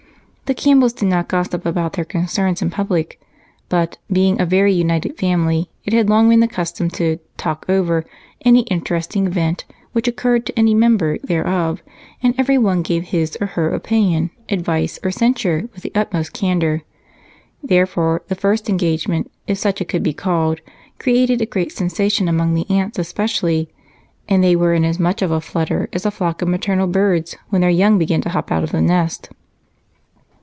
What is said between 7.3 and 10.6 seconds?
"talk over" any interesting event which occurred to